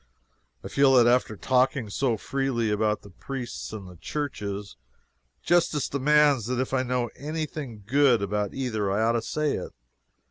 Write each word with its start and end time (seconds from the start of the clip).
I 0.63 0.67
feel 0.67 0.95
that 0.95 1.05
after 1.05 1.37
talking 1.37 1.91
so 1.91 2.17
freely 2.17 2.71
about 2.71 3.03
the 3.03 3.11
priests 3.11 3.71
and 3.71 3.87
the 3.87 3.97
churches, 3.97 4.75
justice 5.43 5.87
demands 5.87 6.47
that 6.47 6.59
if 6.59 6.73
I 6.73 6.81
know 6.81 7.11
any 7.15 7.45
thing 7.45 7.83
good 7.85 8.23
about 8.23 8.55
either 8.55 8.91
I 8.91 9.03
ought 9.03 9.11
to 9.11 9.21
say 9.21 9.51
it. 9.53 9.73